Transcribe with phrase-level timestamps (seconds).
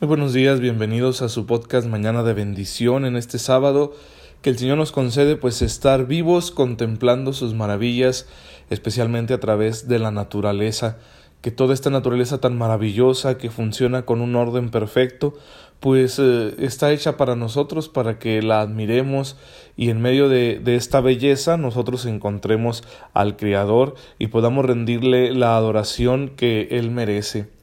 [0.00, 3.94] Muy buenos días, bienvenidos a su podcast Mañana de Bendición en este sábado
[4.42, 8.28] que el Señor nos concede pues estar vivos contemplando sus maravillas,
[8.70, 10.98] especialmente a través de la naturaleza,
[11.40, 15.34] que toda esta naturaleza tan maravillosa que funciona con un orden perfecto,
[15.80, 19.36] pues eh, está hecha para nosotros, para que la admiremos
[19.76, 22.84] y en medio de, de esta belleza nosotros encontremos
[23.14, 27.57] al Creador y podamos rendirle la adoración que Él merece.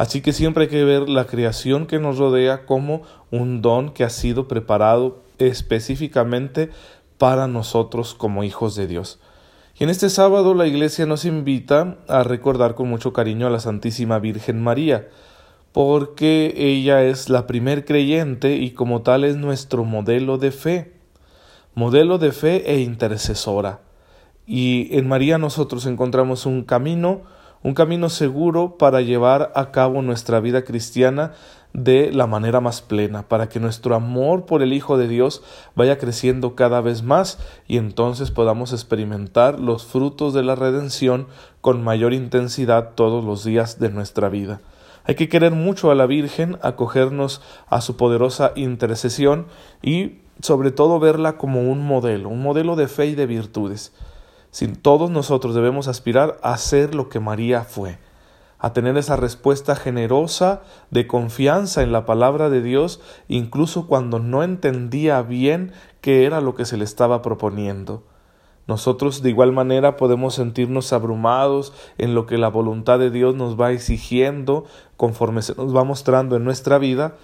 [0.00, 4.02] Así que siempre hay que ver la creación que nos rodea como un don que
[4.02, 6.70] ha sido preparado específicamente
[7.18, 9.20] para nosotros como hijos de Dios.
[9.78, 13.60] Y en este sábado la Iglesia nos invita a recordar con mucho cariño a la
[13.60, 15.08] Santísima Virgen María,
[15.72, 20.94] porque ella es la primer creyente y como tal es nuestro modelo de fe,
[21.74, 23.80] modelo de fe e intercesora.
[24.46, 27.20] Y en María nosotros encontramos un camino,
[27.62, 31.32] un camino seguro para llevar a cabo nuestra vida cristiana
[31.72, 35.42] de la manera más plena, para que nuestro amor por el Hijo de Dios
[35.76, 41.28] vaya creciendo cada vez más y entonces podamos experimentar los frutos de la redención
[41.60, 44.60] con mayor intensidad todos los días de nuestra vida.
[45.04, 49.46] Hay que querer mucho a la Virgen, acogernos a su poderosa intercesión
[49.82, 53.92] y sobre todo verla como un modelo, un modelo de fe y de virtudes.
[54.82, 57.98] Todos nosotros debemos aspirar a ser lo que María fue,
[58.58, 64.42] a tener esa respuesta generosa de confianza en la palabra de Dios, incluso cuando no
[64.42, 68.02] entendía bien qué era lo que se le estaba proponiendo.
[68.66, 73.58] Nosotros de igual manera podemos sentirnos abrumados en lo que la voluntad de Dios nos
[73.58, 74.64] va exigiendo
[74.96, 77.16] conforme se nos va mostrando en nuestra vida,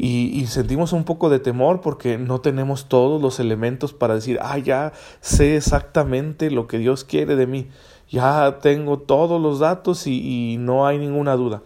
[0.00, 4.56] y, sentimos un poco de temor porque no tenemos todos los elementos para decir, ah,
[4.56, 7.68] ya sé exactamente lo que Dios quiere de mí,
[8.08, 11.62] ya tengo todos los datos y, no hay ninguna duda.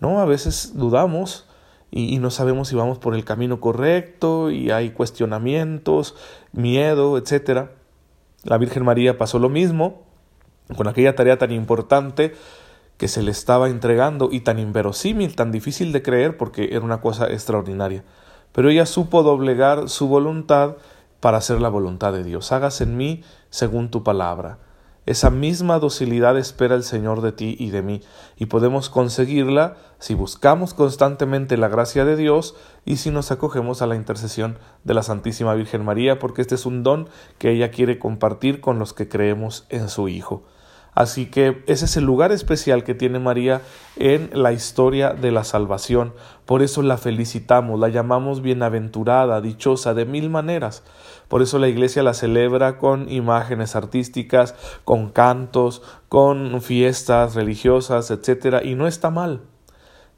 [0.00, 1.46] No, a veces dudamos
[1.92, 6.16] y, y, no sabemos si vamos por el camino correcto y hay cuestionamientos,
[6.52, 7.68] miedo, etc.
[8.42, 10.02] La Virgen María pasó lo mismo
[10.76, 12.34] con aquella tarea tan importante
[12.98, 17.00] que se le estaba entregando y tan inverosímil, tan difícil de creer porque era una
[17.00, 18.04] cosa extraordinaria.
[18.52, 20.76] Pero ella supo doblegar su voluntad
[21.20, 22.52] para hacer la voluntad de Dios.
[22.52, 24.58] Hagas en mí según tu palabra.
[25.06, 28.00] Esa misma docilidad espera el Señor de ti y de mí,
[28.36, 33.86] y podemos conseguirla si buscamos constantemente la gracia de Dios y si nos acogemos a
[33.86, 37.08] la intercesión de la Santísima Virgen María, porque este es un don
[37.38, 40.42] que ella quiere compartir con los que creemos en su Hijo.
[40.96, 43.60] Así que ese es el lugar especial que tiene María
[43.96, 46.14] en la historia de la salvación.
[46.46, 50.82] Por eso la felicitamos, la llamamos bienaventurada, dichosa, de mil maneras.
[51.28, 58.64] Por eso la iglesia la celebra con imágenes artísticas, con cantos, con fiestas religiosas, etc.
[58.64, 59.42] Y no está mal.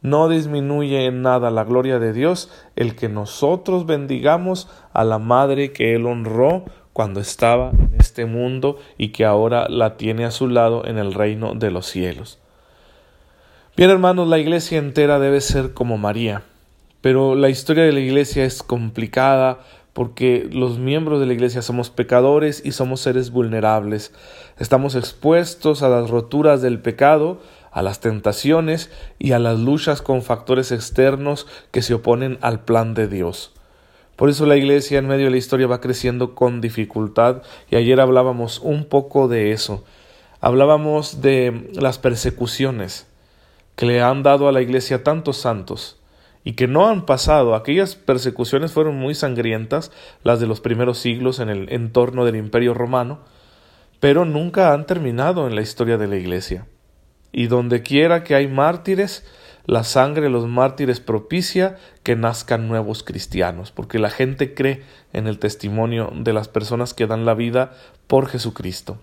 [0.00, 5.72] No disminuye en nada la gloria de Dios el que nosotros bendigamos a la Madre
[5.72, 10.48] que Él honró cuando estaba en este mundo y que ahora la tiene a su
[10.48, 12.40] lado en el reino de los cielos.
[13.76, 16.42] Bien hermanos, la iglesia entera debe ser como María,
[17.00, 19.60] pero la historia de la iglesia es complicada
[19.92, 24.12] porque los miembros de la iglesia somos pecadores y somos seres vulnerables.
[24.58, 27.40] Estamos expuestos a las roturas del pecado,
[27.70, 28.90] a las tentaciones
[29.20, 33.52] y a las luchas con factores externos que se oponen al plan de Dios.
[34.18, 38.00] Por eso la iglesia en medio de la historia va creciendo con dificultad y ayer
[38.00, 39.84] hablábamos un poco de eso.
[40.40, 43.06] Hablábamos de las persecuciones
[43.76, 46.00] que le han dado a la iglesia tantos santos
[46.42, 47.54] y que no han pasado.
[47.54, 49.92] Aquellas persecuciones fueron muy sangrientas,
[50.24, 53.20] las de los primeros siglos en el entorno del imperio romano,
[54.00, 56.66] pero nunca han terminado en la historia de la iglesia.
[57.30, 59.24] Y donde quiera que hay mártires,
[59.68, 65.26] la sangre de los mártires propicia que nazcan nuevos cristianos, porque la gente cree en
[65.26, 67.72] el testimonio de las personas que dan la vida
[68.06, 68.96] por Jesucristo.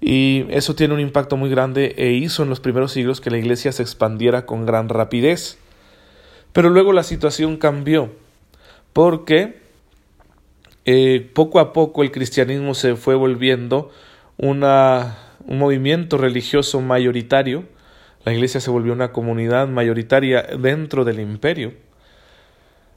[0.00, 3.38] Y eso tiene un impacto muy grande e hizo en los primeros siglos que la
[3.38, 5.58] iglesia se expandiera con gran rapidez.
[6.52, 8.10] Pero luego la situación cambió,
[8.92, 9.60] porque
[10.86, 13.92] eh, poco a poco el cristianismo se fue volviendo
[14.38, 17.77] una, un movimiento religioso mayoritario,
[18.24, 21.74] la iglesia se volvió una comunidad mayoritaria dentro del imperio,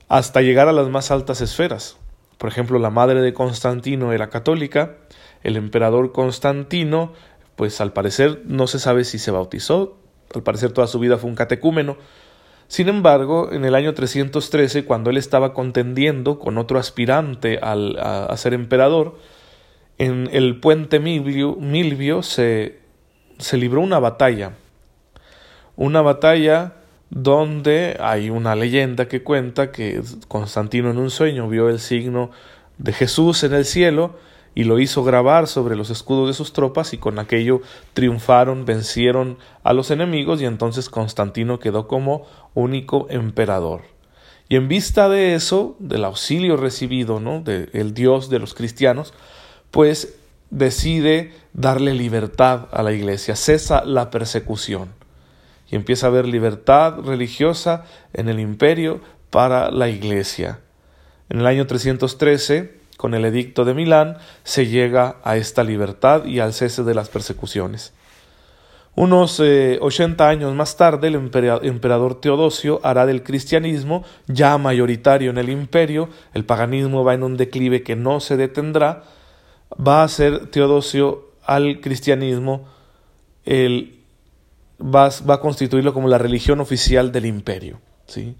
[0.07, 1.97] hasta llegar a las más altas esferas.
[2.37, 4.97] Por ejemplo, la madre de Constantino era católica,
[5.43, 7.13] el emperador Constantino,
[7.55, 9.97] pues al parecer no se sabe si se bautizó,
[10.33, 11.97] al parecer toda su vida fue un catecúmeno.
[12.67, 18.35] Sin embargo, en el año 313, cuando él estaba contendiendo con otro aspirante al, a,
[18.37, 19.17] ser emperador,
[19.97, 22.79] en el puente Milvio, Milvio se,
[23.37, 24.53] se libró una batalla
[25.75, 26.73] una batalla
[27.11, 32.31] donde hay una leyenda que cuenta que Constantino en un sueño vio el signo
[32.77, 34.15] de Jesús en el cielo
[34.55, 37.61] y lo hizo grabar sobre los escudos de sus tropas y con aquello
[37.93, 43.81] triunfaron, vencieron a los enemigos y entonces Constantino quedó como único emperador.
[44.47, 47.41] Y en vista de eso, del auxilio recibido, ¿no?
[47.41, 49.13] del Dios de los cristianos,
[49.69, 50.15] pues
[50.49, 55.00] decide darle libertad a la iglesia, cesa la persecución
[55.71, 60.59] y empieza a haber libertad religiosa en el imperio para la iglesia.
[61.29, 66.39] En el año 313, con el edicto de Milán, se llega a esta libertad y
[66.39, 67.93] al cese de las persecuciones.
[68.93, 75.37] Unos eh, ochenta años más tarde, el emperador Teodosio hará del cristianismo ya mayoritario en
[75.37, 79.03] el imperio, el paganismo va en un declive que no se detendrá,
[79.75, 82.67] va a ser Teodosio al cristianismo,
[83.45, 84.00] el,
[84.81, 87.79] va, va, a constituirlo como la religión oficial del imperio.
[88.07, 88.35] ¿sí?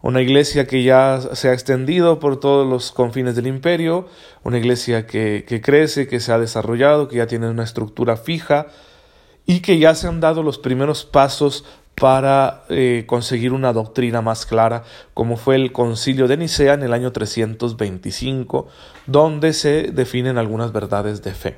[0.00, 4.08] Una iglesia que ya se ha extendido por todos los confines del imperio,
[4.42, 8.66] una iglesia que, que crece, que se ha desarrollado, que ya tiene una estructura fija,
[9.46, 11.64] y que ya se han dado los primeros pasos
[11.94, 14.82] para eh, conseguir una doctrina más clara,
[15.14, 18.66] como fue el concilio de Nicea en el año 325,
[19.06, 21.56] donde se definen algunas verdades de fe.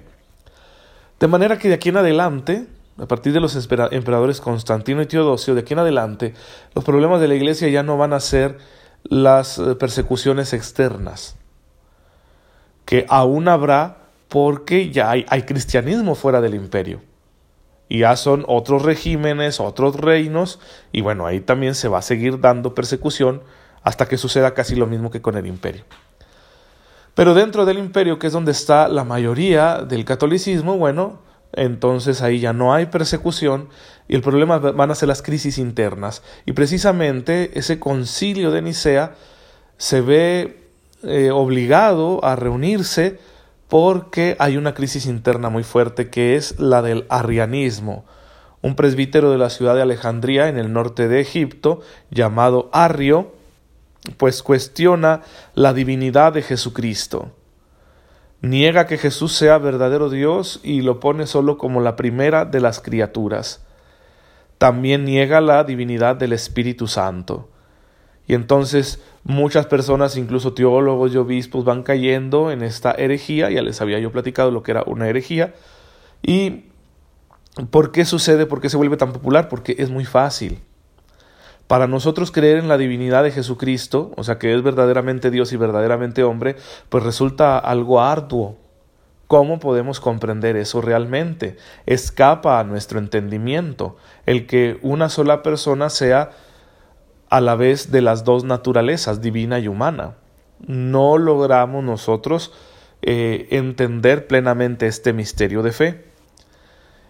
[1.20, 2.66] De manera que de aquí en adelante,
[2.98, 6.34] a partir de los emperadores Constantino y Teodosio, de aquí en adelante,
[6.74, 8.58] los problemas de la iglesia ya no van a ser
[9.04, 11.36] las eh, persecuciones externas,
[12.84, 13.98] que aún habrá
[14.28, 17.00] porque ya hay cristianismo fuera del imperio
[17.88, 20.58] y ya son otros regímenes, otros reinos,
[20.90, 23.42] y bueno, ahí también se va a seguir dando persecución
[23.82, 25.84] hasta que suceda casi lo mismo que con el imperio.
[27.14, 31.20] Pero dentro del imperio, que es donde está la mayoría del catolicismo, bueno,
[31.56, 33.68] entonces ahí ya no hay persecución
[34.08, 36.22] y el problema van a ser las crisis internas.
[36.46, 39.14] Y precisamente ese concilio de Nicea
[39.76, 40.64] se ve
[41.02, 43.18] eh, obligado a reunirse
[43.68, 48.04] porque hay una crisis interna muy fuerte que es la del arrianismo.
[48.60, 51.80] Un presbítero de la ciudad de Alejandría en el norte de Egipto,
[52.10, 53.32] llamado Arrio,
[54.16, 55.22] pues cuestiona
[55.54, 57.32] la divinidad de Jesucristo.
[58.44, 62.78] Niega que Jesús sea verdadero Dios y lo pone solo como la primera de las
[62.78, 63.64] criaturas.
[64.58, 67.48] También niega la divinidad del Espíritu Santo.
[68.26, 73.80] Y entonces muchas personas, incluso teólogos y obispos, van cayendo en esta herejía, ya les
[73.80, 75.54] había yo platicado lo que era una herejía.
[76.22, 76.66] ¿Y
[77.70, 78.44] por qué sucede?
[78.44, 79.48] ¿Por qué se vuelve tan popular?
[79.48, 80.60] Porque es muy fácil.
[81.66, 85.56] Para nosotros creer en la divinidad de Jesucristo, o sea que es verdaderamente Dios y
[85.56, 86.56] verdaderamente hombre,
[86.88, 88.56] pues resulta algo arduo.
[89.26, 91.56] ¿Cómo podemos comprender eso realmente?
[91.86, 93.96] Escapa a nuestro entendimiento
[94.26, 96.30] el que una sola persona sea
[97.30, 100.14] a la vez de las dos naturalezas, divina y humana.
[100.66, 102.52] No logramos nosotros
[103.02, 106.04] eh, entender plenamente este misterio de fe.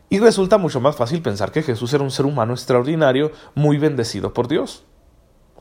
[0.09, 4.33] Y resulta mucho más fácil pensar que Jesús era un ser humano extraordinario, muy bendecido
[4.33, 4.85] por Dios.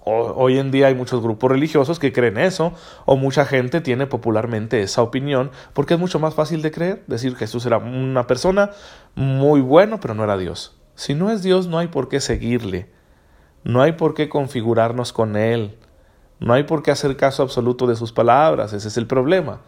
[0.05, 2.73] Hoy en día hay muchos grupos religiosos que creen eso,
[3.05, 7.37] o mucha gente tiene popularmente esa opinión, porque es mucho más fácil de creer, decir
[7.37, 8.71] Jesús era una persona
[9.15, 10.77] muy bueno, pero no era Dios.
[10.95, 12.89] Si no es Dios, no hay por qué seguirle.
[13.63, 15.77] No hay por qué configurarnos con Él.
[16.39, 18.73] No hay por qué hacer caso absoluto de sus palabras.
[18.73, 19.61] Ese es el problema.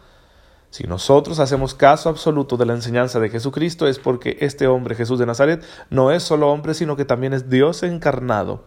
[0.76, 5.18] Si nosotros hacemos caso absoluto de la enseñanza de Jesucristo es porque este hombre, Jesús
[5.18, 8.64] de Nazaret, no es solo hombre, sino que también es Dios encarnado.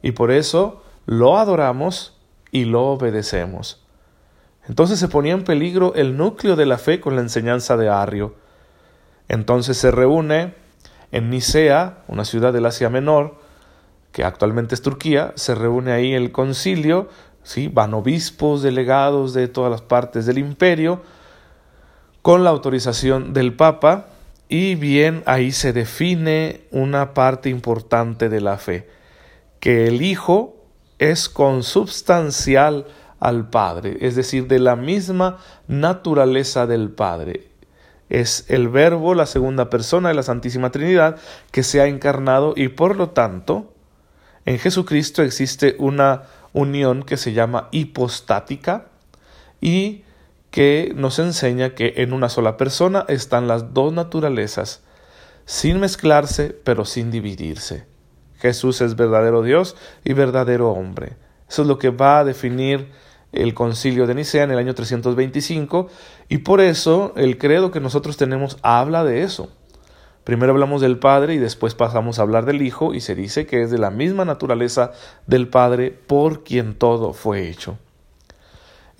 [0.00, 2.16] Y por eso lo adoramos
[2.52, 3.84] y lo obedecemos.
[4.68, 8.36] Entonces se ponía en peligro el núcleo de la fe con la enseñanza de Arrio.
[9.26, 10.54] Entonces se reúne
[11.10, 13.40] en Nicea, una ciudad del Asia Menor,
[14.12, 17.08] que actualmente es Turquía, se reúne ahí el concilio,
[17.42, 17.66] ¿sí?
[17.66, 21.02] van obispos, delegados de todas las partes del imperio,
[22.22, 24.06] con la autorización del Papa,
[24.48, 28.88] y bien ahí se define una parte importante de la fe,
[29.60, 30.56] que el Hijo
[30.98, 32.86] es consubstancial
[33.20, 37.48] al Padre, es decir, de la misma naturaleza del Padre.
[38.08, 41.16] Es el Verbo, la segunda persona de la Santísima Trinidad,
[41.52, 43.72] que se ha encarnado y por lo tanto
[44.44, 46.22] en Jesucristo existe una
[46.52, 48.86] unión que se llama hipostática
[49.60, 50.02] y
[50.50, 54.82] que nos enseña que en una sola persona están las dos naturalezas,
[55.44, 57.86] sin mezclarse, pero sin dividirse.
[58.38, 61.16] Jesús es verdadero Dios y verdadero hombre.
[61.48, 62.88] Eso es lo que va a definir
[63.32, 65.88] el concilio de Nicea en el año 325
[66.28, 69.50] y por eso el credo que nosotros tenemos habla de eso.
[70.24, 73.62] Primero hablamos del Padre y después pasamos a hablar del Hijo y se dice que
[73.62, 74.92] es de la misma naturaleza
[75.26, 77.78] del Padre por quien todo fue hecho.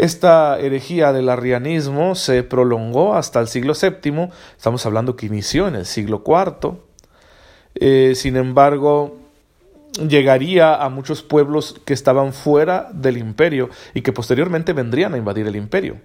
[0.00, 5.74] Esta herejía del arrianismo se prolongó hasta el siglo VII, estamos hablando que inició en
[5.74, 6.78] el siglo IV.
[7.74, 9.18] Eh, sin embargo,
[10.08, 15.46] llegaría a muchos pueblos que estaban fuera del imperio y que posteriormente vendrían a invadir
[15.46, 15.98] el imperio.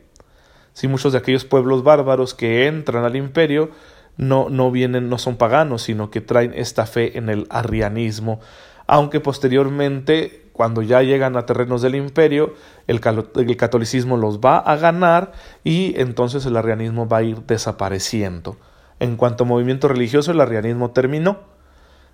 [0.74, 3.70] Si muchos de aquellos pueblos bárbaros que entran al imperio
[4.18, 8.42] no, no vienen, no son paganos, sino que traen esta fe en el arrianismo,
[8.88, 12.54] aunque posteriormente cuando ya llegan a terrenos del imperio,
[12.88, 15.34] el, catolicismo los va a ganar
[15.66, 18.56] y entonces el arrianismo va a ir desapareciendo.
[19.02, 21.40] En cuanto a movimiento religioso, el arrianismo terminó.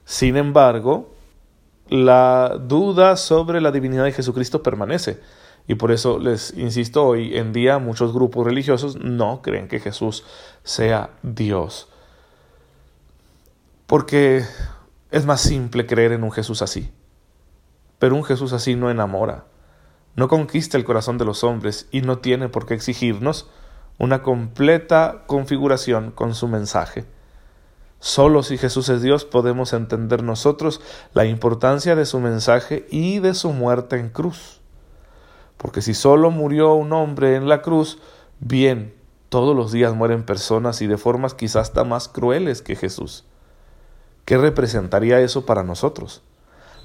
[0.06, 1.14] Sin embargo,
[1.88, 5.20] la duda sobre la divinidad de Jesucristo permanece.
[5.68, 10.26] Y por eso les insisto, hoy en día muchos grupos religiosos no creen que Jesús
[10.64, 11.90] sea Dios.
[13.86, 14.44] Porque
[15.12, 16.92] es más simple creer en un Jesús así.
[18.02, 19.46] Pero un Jesús así no enamora,
[20.16, 23.48] no conquista el corazón de los hombres y no tiene por qué exigirnos
[24.00, 27.06] una completa configuración con su mensaje.
[28.00, 30.82] Solo si Jesús es Dios podemos entender nosotros
[31.14, 34.62] la importancia de su mensaje y de su muerte en cruz.
[35.58, 38.00] Porque si solo murió un hombre en la cruz,
[38.40, 38.96] bien,
[39.30, 43.26] todos los días mueren personas y de formas quizás hasta más crueles que Jesús.
[44.26, 46.24] ¿Qué representaría eso para nosotros?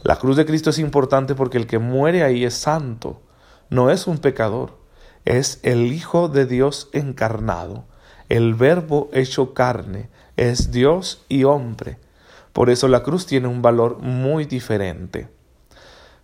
[0.07, 3.23] La cruz de Cristo es importante porque el que muere ahí es santo,
[3.71, 4.79] no es un pecador,
[5.25, 7.87] es el Hijo de Dios encarnado,
[8.29, 11.99] el Verbo hecho carne, es Dios y hombre.
[12.53, 15.29] Por eso la cruz tiene un valor muy diferente.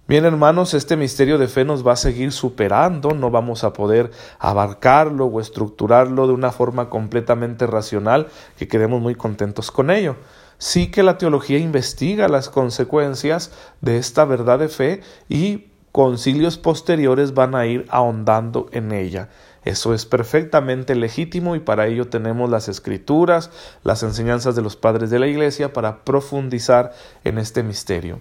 [0.07, 4.12] Bien hermanos, este misterio de fe nos va a seguir superando, no vamos a poder
[4.39, 10.15] abarcarlo o estructurarlo de una forma completamente racional que quedemos muy contentos con ello
[10.62, 13.50] sí que la teología investiga las consecuencias
[13.81, 19.28] de esta verdad de fe y concilios posteriores van a ir ahondando en ella.
[19.64, 23.50] Eso es perfectamente legítimo y para ello tenemos las escrituras,
[23.83, 26.92] las enseñanzas de los padres de la Iglesia para profundizar
[27.25, 28.21] en este misterio.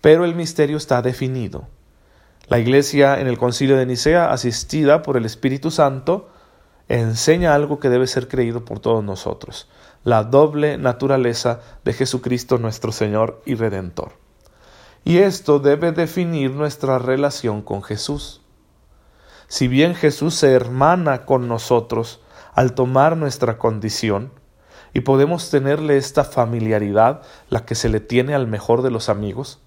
[0.00, 1.68] Pero el misterio está definido.
[2.48, 6.30] La Iglesia en el concilio de Nicea, asistida por el Espíritu Santo,
[6.88, 9.68] enseña algo que debe ser creído por todos nosotros
[10.06, 14.12] la doble naturaleza de Jesucristo nuestro Señor y Redentor.
[15.02, 18.40] Y esto debe definir nuestra relación con Jesús.
[19.48, 22.20] Si bien Jesús se hermana con nosotros
[22.54, 24.30] al tomar nuestra condición,
[24.94, 29.60] y podemos tenerle esta familiaridad, la que se le tiene al mejor de los amigos,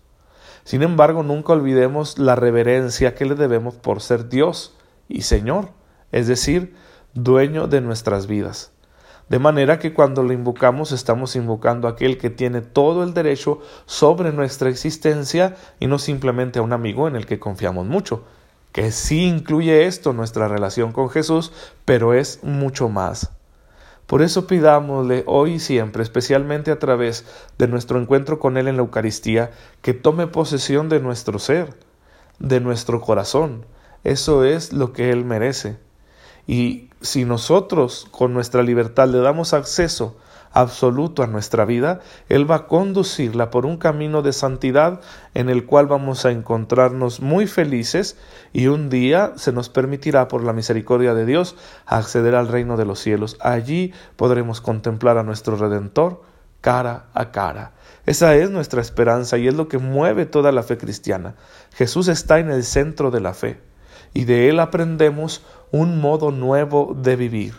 [0.63, 4.73] sin embargo nunca olvidemos la reverencia que le debemos por ser Dios
[5.09, 5.71] y Señor,
[6.13, 6.77] es decir,
[7.13, 8.71] dueño de nuestras vidas.
[9.29, 13.59] De manera que cuando lo invocamos estamos invocando a aquel que tiene todo el derecho
[13.85, 18.23] sobre nuestra existencia y no simplemente a un amigo en el que confiamos mucho,
[18.71, 21.51] que sí incluye esto nuestra relación con Jesús,
[21.85, 23.31] pero es mucho más.
[24.07, 27.25] Por eso pidámosle hoy y siempre, especialmente a través
[27.59, 29.51] de nuestro encuentro con Él en la Eucaristía,
[29.83, 31.75] que tome posesión de nuestro ser,
[32.39, 33.65] de nuestro corazón.
[34.03, 35.77] Eso es lo que Él merece.
[36.49, 40.17] Y si nosotros con nuestra libertad le damos acceso
[40.51, 44.99] absoluto a nuestra vida, Él va a conducirla por un camino de santidad
[45.35, 48.17] en el cual vamos a encontrarnos muy felices
[48.51, 52.85] y un día se nos permitirá por la misericordia de Dios acceder al reino de
[52.85, 53.37] los cielos.
[53.41, 56.23] Allí podremos contemplar a nuestro Redentor
[56.61, 57.73] cara a cara.
[58.07, 61.35] Esa es nuestra esperanza y es lo que mueve toda la fe cristiana.
[61.75, 63.68] Jesús está en el centro de la fe
[64.13, 67.53] y de él aprendemos un modo nuevo de vivir,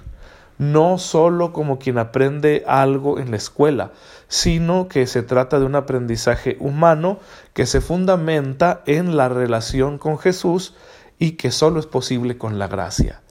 [0.58, 3.92] no sólo como quien aprende algo en la escuela,
[4.28, 7.18] sino que se trata de un aprendizaje humano
[7.54, 10.74] que se fundamenta en la relación con Jesús
[11.18, 13.22] y que sólo es posible con la gracia.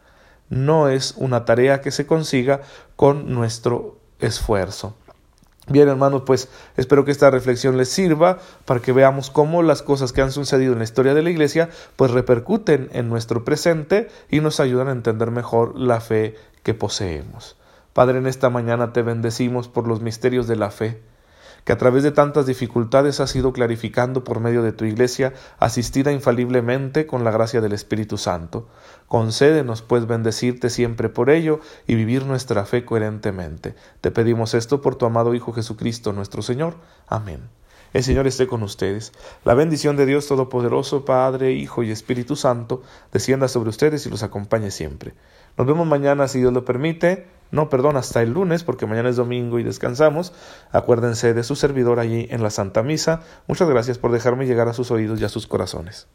[0.49, 2.61] No es una tarea que se consiga
[2.95, 4.95] con nuestro esfuerzo.
[5.69, 10.11] Bien, hermanos, pues espero que esta reflexión les sirva para que veamos cómo las cosas
[10.11, 14.39] que han sucedido en la historia de la Iglesia pues repercuten en nuestro presente y
[14.39, 17.55] nos ayudan a entender mejor la fe que poseemos.
[17.93, 20.99] Padre, en esta mañana te bendecimos por los misterios de la fe
[21.63, 26.11] que a través de tantas dificultades has ido clarificando por medio de tu Iglesia, asistida
[26.11, 28.67] infaliblemente con la gracia del Espíritu Santo.
[29.07, 33.75] Concédenos, pues, bendecirte siempre por ello y vivir nuestra fe coherentemente.
[34.01, 36.75] Te pedimos esto por tu amado Hijo Jesucristo nuestro Señor.
[37.07, 37.49] Amén.
[37.91, 39.13] El Señor esté con ustedes.
[39.43, 44.21] La bendición de Dios Todopoderoso, Padre, Hijo y Espíritu Santo, descienda sobre ustedes y los
[44.21, 45.15] acompañe siempre.
[45.57, 47.27] Nos vemos mañana si Dios lo permite.
[47.51, 50.33] No, perdón, hasta el lunes, porque mañana es domingo y descansamos.
[50.71, 53.21] Acuérdense de su servidor allí en la Santa Misa.
[53.47, 56.07] Muchas gracias por dejarme llegar a sus oídos y a sus corazones.